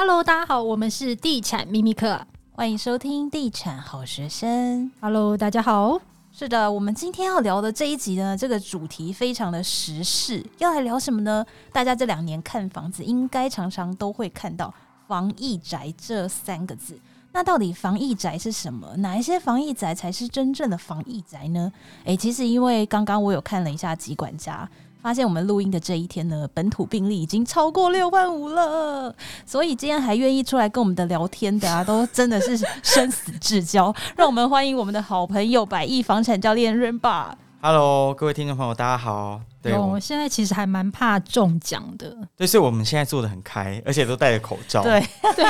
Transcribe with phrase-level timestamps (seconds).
[0.00, 4.92] Hello，大家好，我们是地产秘密课，欢迎收听地产好学生。
[5.00, 6.00] Hello，大家好。
[6.30, 11.44] 是的，我们今天要聊的这一集呢，这个主题非常的时事，要来聊什么呢？
[11.72, 14.72] 大家这两年看房子，应该常常都会看到
[15.08, 16.96] “防疫宅”这三个字。
[17.32, 18.96] 那到底防疫宅是什么？
[18.98, 21.72] 哪一些防疫宅才是真正的防疫宅呢？
[22.04, 24.70] 诶，其实因为刚刚我有看了一下疾管家，
[25.00, 29.14] 发现我们录音的这一天呢，本土病例已经超过六万五了。
[29.46, 33.94] 所以今天还愿意出来跟我们的聊天的啊，都真的是生死之交。
[34.16, 37.26] 让我们欢迎我们的好朋友百亿房产教练 Rainba。
[37.60, 39.40] Hello，，各位听众朋友，大家好。
[39.60, 42.16] 对，我、哦、现在其实还蛮怕中奖的。
[42.36, 44.82] 对，所以我们现在做的很开，而且都戴着口罩。
[44.82, 45.04] 对
[45.34, 45.44] 对，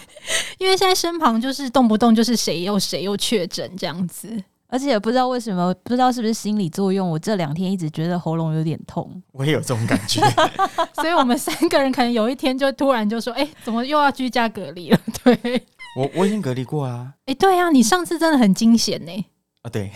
[0.58, 4.44] 因为现在身旁就是动不动就是谁又谁又确诊这样子，
[4.74, 9.08] 而且也不知道为什么，不知道是不是心理作用，我这两天一直觉得喉咙有点痛。
[9.30, 10.20] 我也有这种感觉，
[11.00, 15.64] 所以我们三个人可能有一天就突然就说：“哎、欸，怎么又要居家隔离了？” 对，
[15.96, 17.14] 我我已经隔离过啊。
[17.20, 19.26] 哎、欸，对啊，你上次真的很惊险呢。
[19.62, 19.90] 啊，对，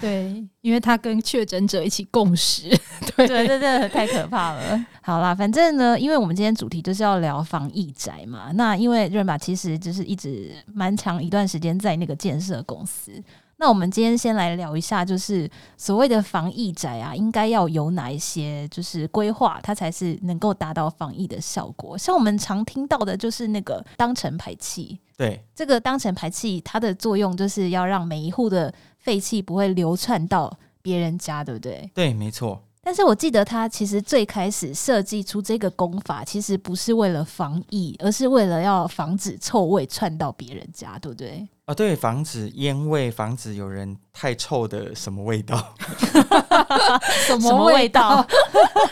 [0.00, 2.68] 对，因为他跟确诊者一起共食，
[3.16, 4.86] 对对对，对，太可怕了。
[5.00, 8.52] 好啦，反正呢，因为我们今天主题就是要聊防疫宅嘛。
[8.54, 13.10] 那因为瑞玛其实就是一直蛮长一段时间在那个建设公司。
[13.62, 21.96] 那我们今天先来聊一下，就是所谓的防疫宅啊，应该要有哪一些就是规划，它才是能够达到防疫的效果。
[21.96, 31.88] 像我们常听到的就是那个当成排气，对，这个当成排气它的作用就是要让每一户的废气不会流窜到别人家，对不对？
[31.94, 32.64] 对，没错。
[32.84, 41.46] 但是我记得他其实最开始设计出这个功法，其实不是为了防疫，而是为了要防止臭味窜到别人家，对不对？
[41.66, 45.74] 啊，对，防止烟味，防止有人太臭的什么味道？
[47.24, 48.26] 什么味道？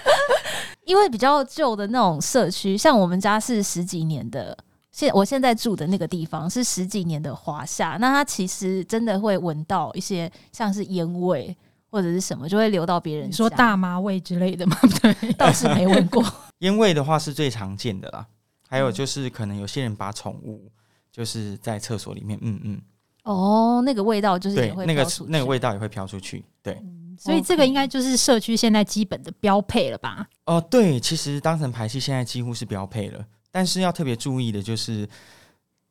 [0.86, 4.56] 因为比较旧的那种社区，像我们家是十几年的，
[4.92, 11.56] 现我现在住的那个地方是十几年的华夏，那它其实真的会闻到一些像是烟味。
[11.90, 14.76] 或者是什么就会流到别人，你说大麻味之类的吗？
[15.02, 16.24] 对，倒是没闻过。
[16.60, 18.26] 烟味的话是最常见的啦，
[18.68, 20.70] 还有就是可能有些人把宠物
[21.10, 22.80] 就是在厕所里面，嗯嗯。
[23.24, 26.74] 哦，那个味道就是也会那个那个味道也会飘出去，对。
[26.82, 30.26] 嗯，所以这个应该就是社区现在基本的标配了吧？
[30.46, 35.08] 哦，对，其实当成排气现在几乎是标配了，但是要特别注意的就是。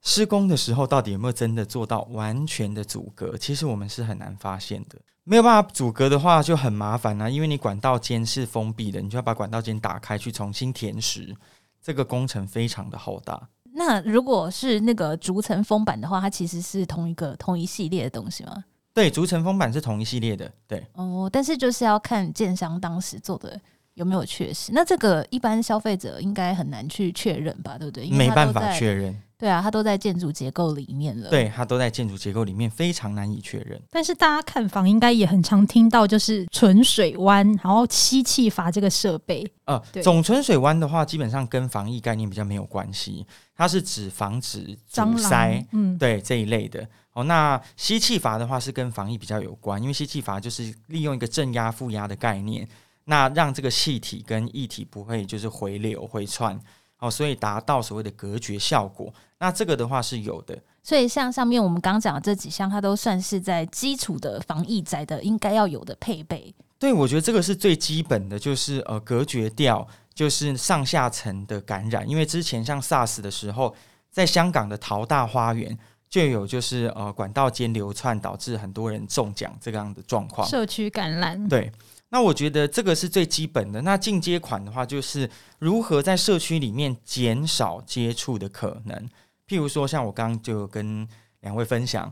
[0.01, 3.37] 施工的时候，到底有没有真的做到完全的阻隔？
[3.37, 4.97] 其实我们是很难发现的。
[5.23, 11.35] 没有办法阻隔的话，就很麻烦啊，因为你管道间是封闭的，你就要把管道间打开去重新填实，
[11.81, 13.49] 这个工程非常的浩大。
[13.73, 18.63] 那如果是那个逐层封板的话，它其实是同一个同一系列的东西吗？
[18.93, 20.51] 对，逐层封板是同一系列的。
[20.67, 23.59] 对哦，但是就是要看建商当时做的
[23.93, 24.71] 有没有确实。
[24.73, 27.77] 那这个一般消费者应该很难去确认吧？
[27.77, 28.09] 对不对？
[28.09, 29.21] 没办法确认。
[29.39, 31.29] 对啊，它都在建筑结构里面了。
[31.29, 33.81] 对，它都在建筑结构里面，非常难以确认。
[33.89, 39.49] 但是大家看房应该也很常听到，就是纯水湾，然后吸气阀这个设备。
[39.63, 46.85] 呃，总纯水湾的话，基本上跟防疫概念比较没有关系，它是指防止阻塞，嗯，对这一类的。
[47.13, 52.67] 哦，那吸气阀的话是跟防疫比较有关，因为吸气阀就是利用一个正压负压的概念，
[53.05, 56.59] 那让这个气体跟液体不会就是回流回窜。
[56.99, 60.57] 哦，所以达到所谓的隔绝效果，那这个的话是有的。
[60.83, 66.53] 所以像上面我们刚讲的这几项，它都算是在基础的防疫宅的应该要有的配备。
[66.77, 72.07] 对，我觉得这个是最基本的，就是呃隔绝掉就是上下层的感染。
[72.09, 73.75] 因为之前像 SARS 的时候，
[74.09, 75.77] 在香港的淘大花园
[76.09, 81.47] 就有就是呃管道间流窜，导致很多人中奖这样的状况，社区感染。
[81.47, 81.71] 对。
[82.09, 83.81] 那我觉得这个是最基本的。
[83.83, 89.09] 那进阶款的话，就是如何在社区里面减少接触的可能。
[89.47, 91.07] 譬如说，像我刚刚就跟
[91.41, 92.11] 两位分享，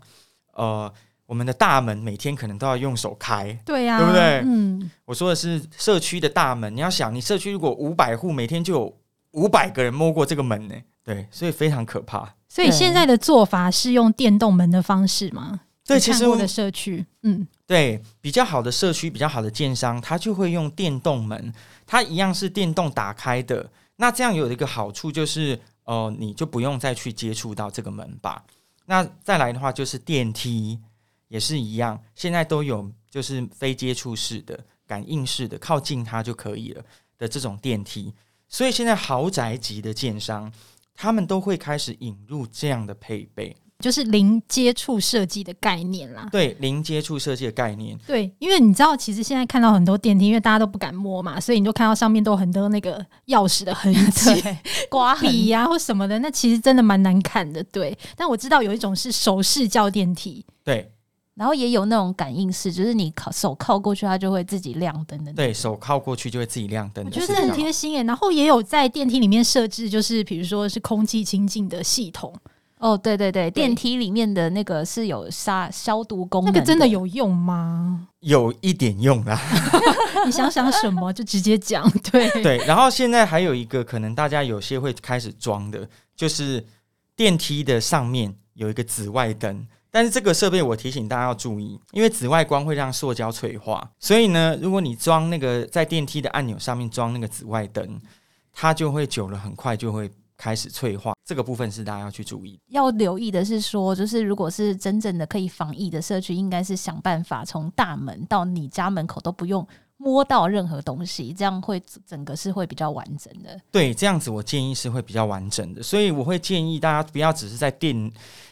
[0.54, 0.92] 呃，
[1.26, 4.42] 我们的大门每天可能都要用手开，对呀、啊，对不对？
[4.46, 6.76] 嗯，我说的是社区的大门。
[6.76, 8.98] 你要想，你社区如果五百户，每天就有
[9.32, 12.36] 五百个人摸过这个门呢，对，所以非常可怕。
[12.48, 15.62] 所以现在的做法是用电动门的方式吗？
[15.88, 17.48] 对，其实我的社区，嗯。
[17.66, 21.54] 对，比较好的社区，比较好的建商，他就会用电动门，
[21.86, 23.70] 它一样是电动打开的。
[23.96, 28.44] 那这样有一个好处就是，呃，你就不用再去接触到这个门把。
[28.86, 30.80] 那再来的话就是电梯
[31.28, 36.84] 也是一样，现在都有就是非接触式的、感应式的，靠近它就可以了
[37.18, 38.14] 的这种电梯。
[38.48, 40.50] 所以现在豪宅级的建商，
[40.96, 43.56] 他们都会开始引入这样的配备。
[43.80, 46.28] 就是零接触设计的概念啦。
[46.32, 47.98] 对，零接触设计的概念。
[48.08, 54.44] 对，因为你知道，其实现在看到很多电梯，因为大家都不敢摸嘛，所以你就看到上面都有很多那个钥匙的痕迹、
[54.90, 57.64] 刮笔呀或什么的，那其实真的蛮难看的。
[57.66, 60.46] 对，但我知道有一种是手势叫电梯。
[60.64, 60.92] 对。
[61.36, 65.32] 然后也有那种感应式，就是你靠手靠过去，它就会自己亮灯的。
[65.34, 68.02] 对手靠过去就会自己亮灯，我觉得很贴心耶。
[68.06, 72.34] 然后也有在电梯里面设置，就是比如说是空气清净的系统。
[72.80, 78.08] 哦，对对对，电梯里面的那个是有杀消毒功能，那个真的有用吗？
[78.20, 79.40] 有一点用啦。
[80.26, 81.90] 你想想什么就直接讲。
[82.12, 86.64] 对对，然后现在还有一个可能大家有些会开始装的，就是
[87.16, 89.68] 电梯的上面有一个紫外灯。
[89.90, 98.00] 但是这个设备我提醒大家要注意，因为紫外光会让塑胶脆化，所以呢，如果你装那个在电梯的按钮上面装那个紫外灯，
[98.54, 101.16] 它就会久了很快就会开始脆化。
[101.28, 102.58] 这个部分是大家要去注意。
[102.70, 113.60] 要留意的是说，就是如果是真正的可以防疫的社区，应该是想办法从大门到你家门口都不用摸到任何东西，这样会整个是会比较完整的。
[113.70, 118.10] 对，这样子我建议是会比较完整的，所以我会建议大家不要只是在电。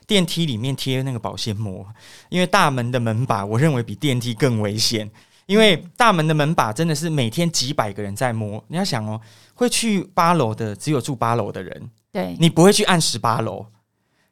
[0.07, 1.83] 电梯里面贴那个保鲜膜，
[2.30, 5.10] 因为大门的门把，我认为比电梯更危险。
[5.48, 9.19] 因为大门的门把真的是每天几百个人在摸，你要想哦，
[9.56, 13.65] 会去八楼的只有住八楼的人，对，你不会去按十八楼。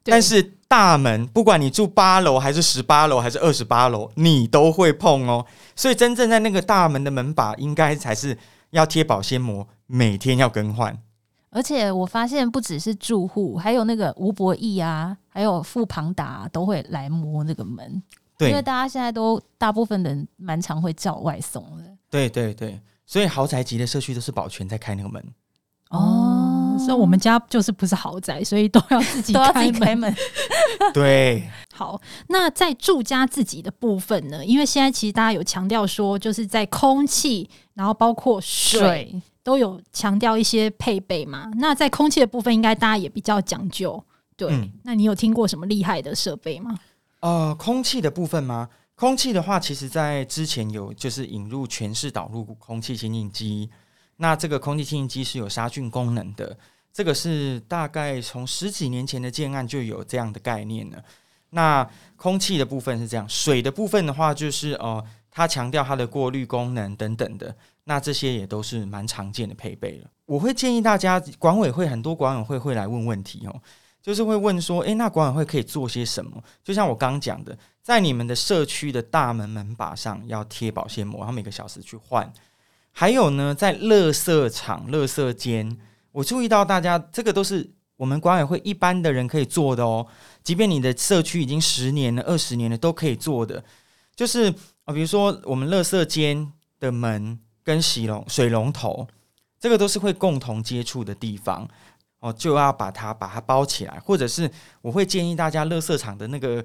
[0.06, 5.46] 但是大门，不管你住八楼还是十八楼还是二十八楼，你都会碰哦。
[5.76, 8.38] 所以真正在那个大门的门把，应该才是
[8.70, 10.98] 要贴保鲜膜，每天要更换。
[11.50, 18.02] 而且我发现不只是住户，还有那个吴博义啊，还有富庞达、啊、都会来摸那个门。
[18.38, 21.84] 对，因为大家现在都大部分人蛮常会叫外送的。
[22.10, 25.22] 对对对，所以豪宅级的社区都是保全在开那个门。
[25.90, 26.33] 哦，
[26.80, 29.54] 所以我们家就是不是豪宅，所以都要自己开门。
[29.54, 30.16] 都要自己开门。
[30.94, 31.50] 对。
[31.74, 34.46] 好，那在住家自己的部分呢？
[34.46, 38.80] 因为现在其实大家有强调说，就是在空气，然后包括水。
[38.80, 41.52] 水都有强调一些配备嘛？
[41.58, 44.02] 那在空气的部分，应该大家也比较讲究。
[44.38, 46.80] 对，嗯、那你有听过什么厉害的设备吗？
[47.20, 48.70] 呃，空气的部分吗？
[48.96, 53.70] 空气的话，其实在之前有就是引入全室导入空气清净机。
[54.18, 56.58] 那这个空气清新机是有杀菌功能的，
[56.92, 61.04] 这个是大概从十几年前的建案就有这样的概念了。
[61.50, 67.56] 那空气的部分是这样，水的部分的话，就是呃，它强调它的过滤功能等等的。
[67.84, 70.10] 那这些也都是蛮常见的配备了。
[70.26, 73.62] 我会建议大家，管委会很多管委会会来问问题哦，
[74.02, 76.42] 就是会问说，诶，那管委会可以做些什么？
[76.64, 82.32] 就像我刚刚讲的，在你们的社区的大门门把上要贴保鲜膜，然后每个小时去换。
[82.94, 85.78] 还有呢，在垃圾场、垃圾间，
[86.14, 90.08] 我注意到大家这个都是我们管委会一般的人可以做的哦。
[90.42, 93.62] 即便你的社区已经十年了、二十年了，都可以做的。
[94.16, 94.54] 就是
[94.86, 97.38] 啊，比如说我们垃圾间的门。
[97.66, 99.08] 跟洗龙水龙头，
[99.58, 101.66] 这个都是会共同接触的地方
[102.20, 104.52] 哦，就要把它把它包起来，或者是
[104.82, 106.62] 我会建议大家，垃圾场的那个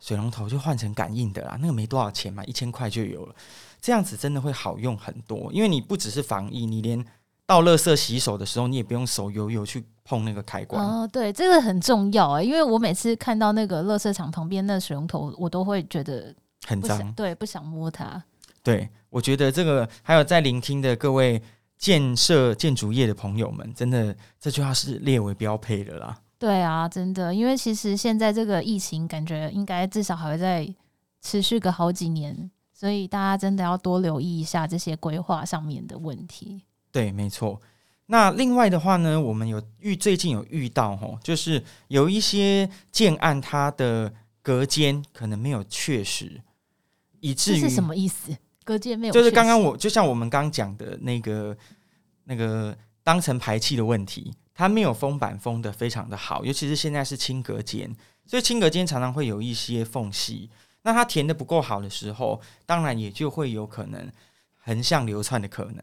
[0.00, 3.34] 水龙头就换成感应的啦，那个没多少钱嘛，一千块就有了，
[3.80, 7.04] 这样子真的会好用很多，因为你不只是防疫，你连
[7.46, 16.34] 倒垃圾洗手的时候，你也不用手油油去碰那个开关哦，对，这个很重要啊，因为我每次看到那个垃圾场旁边那水龙头，我都会觉得
[16.66, 18.22] 很脏，对，不想摸它。
[18.62, 21.40] 对，我觉得这个还有在聆听的各位
[21.78, 26.18] 建设建筑业的朋友们，真的这句话是列为标配的啦。
[26.38, 30.68] 对啊，真的，因为其实现在这个疫情，感觉应该至少还会再
[31.22, 36.62] 持续个好几年，所以大家真的要多留意一下这些规划上面的问题。
[36.92, 37.60] 对，没错。
[38.06, 46.40] 那另外的话呢，我们有遇最近有遇到吼，就是有一些建案，它的隔间可能没有确实，
[47.18, 48.30] 以至于是什么意思？
[48.62, 51.58] 隔间没有，就是刚刚我就像我们刚讲的那个
[52.22, 57.92] 那个当成排气的问题，它没有封板封得非常的好，尤其是现在是轻隔间，
[58.24, 60.48] 所以轻隔间常常会有一些缝隙。
[60.88, 64.10] 那它填的不够好的时候，当然也就会有可能
[64.56, 65.76] 横向流窜的可能。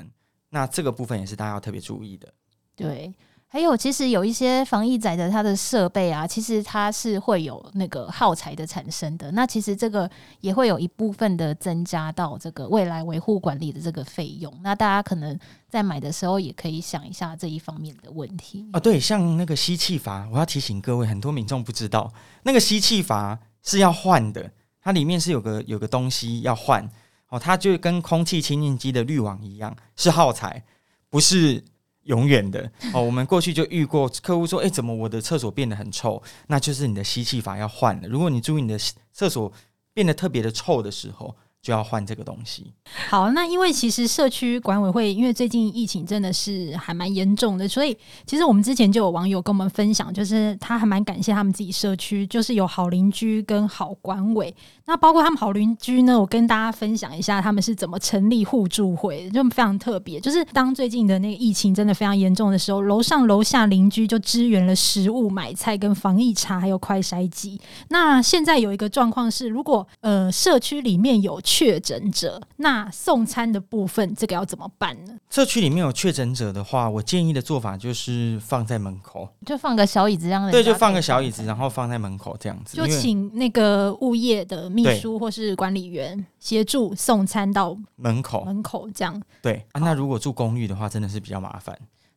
[0.50, 2.34] 那这个部分也是大家要特别注意的。
[2.76, 3.14] 对。
[3.48, 9.32] 还有，其实有一些防疫宅的它的设备啊，其实它是会有那个耗材的产生的。
[9.32, 10.10] 那其实这个
[10.42, 14.52] 也会有一部分的增加到这个未来维护管理的这个费用。
[14.62, 18.80] 那大家可能在买的时候也可以想一下这一方面的问题啊。
[18.80, 22.12] 对，像那个吸气阀，我要提醒各位，很多民众不知道，
[22.44, 24.52] 那个吸气阀是要换的，
[24.86, 26.90] 它里面是有个有个东西要换
[27.28, 30.64] 哦，它就跟空气清净机的滤网一样，是耗材，
[31.10, 31.62] 不是。
[32.06, 33.02] 永远的哦。
[33.02, 38.08] 我们过去就遇过客户说：“哎，怎么我的厕所变得很臭？”那就是你的吸气阀要换了。
[38.08, 38.78] 如果你注意你的
[39.12, 39.52] 厕所
[39.92, 42.72] 变得特别的臭的时候，就要换这个东西。
[43.10, 54.56] 好，那因为其实社区管委会，因为最近疫情真的是还蛮严重的，所以其实我们之前就有网友跟我们分享，就是他还蛮感谢他们自己社区，就是有好邻居跟好管委。
[54.86, 60.20] 那包括他们好邻居呢，我跟大家分享一下他们是怎么成立互助会，就非常特别。
[60.20, 67.60] 就是当最近的那个疫情真的非常严重的时候，楼上楼下邻居就支援了食物、买菜跟防疫茶，还有快筛机。
[67.90, 75.18] 那现在有一个状况是，如果呃社区里面有确诊者，那送餐的部分这个要怎么办呢？
[75.30, 80.52] 社区里面有确诊者的话，我建议的做法就是放在门口，就放个小椅子这样。
[80.52, 82.76] 对，就放个小椅子，然后放在门口这样子。
[82.76, 89.22] 就请那个物业的秘书或是管理员协助送餐到门口，门口这样。
[89.42, 91.74] 对啊，那如果住公寓的话，真的是比较麻烦。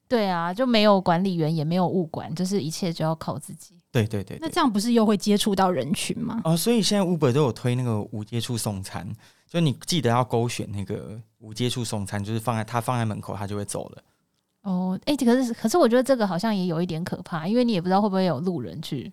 [0.08, 3.77] 对啊，就没有管理员，也没有物管，就是一切就要靠自己。
[3.90, 6.40] 对对对，对，那这样不是又会接触到人群吗？
[6.44, 9.08] 哦，所以现在 Uber 都有推那个无接触送餐，
[9.48, 14.02] 就你记得要勾选那个无接触送餐，就是放在他放在门口，他就会走了。
[14.62, 19.10] 哦，哎、欸，可是可是我觉得这个好像也有一点可怕，因为你也不知道会不会有路人去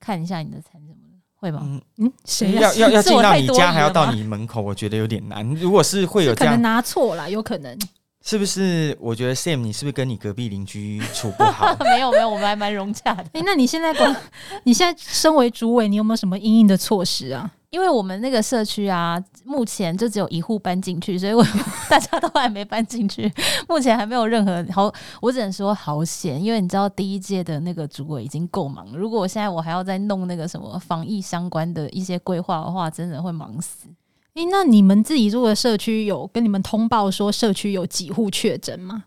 [0.00, 1.60] 看一下你的餐什么的，会吗？
[1.62, 5.48] 嗯嗯，谁要要要进到你家还要到你门口，我觉得有点难。
[5.54, 7.78] 如果是会有这样，可能拿错了，有可能。
[8.24, 8.96] 是不是？
[9.00, 11.76] 我觉得 Sam，你是不是跟你隔壁邻居处不好？
[11.84, 13.22] 没有没有，我们还蛮融洽的。
[13.34, 14.14] 哎、欸，那你现在管，
[14.64, 17.50] 你现在身为主委，你有没有什么应应的措施啊？
[17.70, 21.42] 因为我们那个社区啊，目前就只有一户搬进去，所以我
[21.88, 23.32] 大家都还没搬进去，
[23.66, 24.92] 目前还没有任何好。
[25.22, 33.88] 我只能说好险，因为你知道第一届的那个主委已经够忙，如果我现在我还要再弄那个什么防疫相关的一些规划的话，真的会忙死。
[34.34, 39.04] 诶、欸，那你们自己住的社区有跟你们通报说社区有几户确诊吗？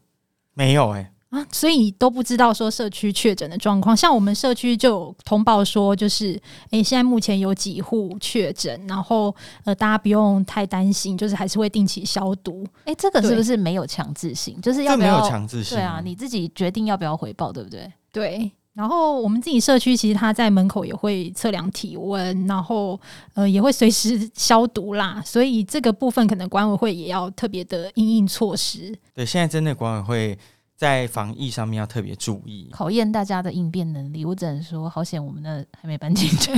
[0.53, 1.00] 没有诶、
[1.32, 3.98] 欸，啊，所以都不知道说社区确诊的状况。
[3.98, 6.34] 像我们社区就有通报说，就是
[6.70, 12.63] 诶、欸，现在目前有几户确诊，然后呃，大家不用太担心，就是还是会定期消毒。
[12.86, 14.62] 诶、欸，这个是不是没有强制性？
[14.62, 15.77] 就是要不要没有强制性？
[15.77, 17.91] 对啊，你自己决定要不要回报，对不对？
[18.12, 18.51] 对。
[18.75, 23.00] 然后我们自己社区其实他在门口也会测量体温，然后
[23.34, 28.94] 呃也会随时消毒啦，所以这个部分可能管委会也要特别的应应措施。
[29.13, 30.38] 对，现在真的管委会
[30.75, 34.25] 在防疫上面要特别注意，考验大家的应变能力。
[34.25, 36.51] 我只能说，好险我们那还没搬进去，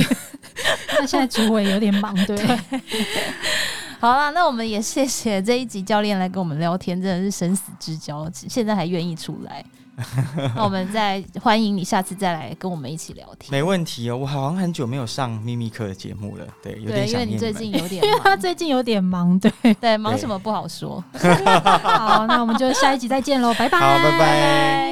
[0.99, 2.35] 那现在主委有点忙，对。
[2.35, 2.59] 对
[3.99, 9.63] 好啦，那我们也谢谢这一集教练来跟我们聊天，真的是生死之交，现在还愿意出来。
[10.55, 14.17] 那我们再欢迎你下次再来跟我们一起聊天，没问题哦。
[14.17, 17.33] 我好像很久没有上秘密课的节目了，对，有点想念你。
[17.33, 19.51] 因为你最近有点，因为他最近有点忙， 对
[19.81, 21.03] 对，忙什么不好说。
[21.81, 24.86] 好，那我们就下一集再见喽，拜拜，好，拜拜。